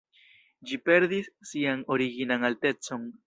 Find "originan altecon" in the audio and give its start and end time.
1.99-3.07